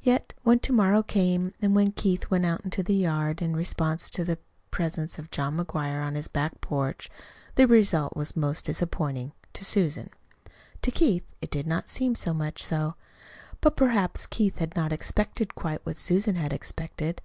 Yet, 0.00 0.32
when 0.42 0.58
to 0.58 0.72
morrow 0.72 1.04
came, 1.04 1.54
and 1.62 1.72
when 1.72 1.92
Keith 1.92 2.28
went 2.28 2.44
out 2.44 2.62
into 2.64 2.82
the 2.82 2.96
yard 2.96 3.40
in 3.40 3.54
response 3.54 4.10
to 4.10 4.24
the 4.24 4.40
presence 4.72 5.20
of 5.20 5.30
John 5.30 5.56
McGuire 5.56 6.04
on 6.04 6.16
his 6.16 6.26
back 6.26 6.60
porch, 6.60 7.08
the 7.54 7.68
result 7.68 8.16
was 8.16 8.34
most 8.34 8.64
disappointing 8.64 9.30
to 9.52 9.64
Susan. 9.64 10.10
To 10.82 10.90
Keith 10.90 11.22
it 11.40 11.52
did 11.52 11.68
not 11.68 11.88
seem 11.88 12.14
to 12.14 12.18
be 12.20 12.24
so 12.24 12.34
much 12.34 12.64
so. 12.64 12.96
But 13.60 13.76
perhaps 13.76 14.26
Keith 14.26 14.58
had 14.58 14.74
not 14.74 14.92
expected 14.92 15.54
quite 15.54 15.86
what 15.86 15.94
Susan 15.94 16.34
had 16.34 16.52
expected. 16.52 17.22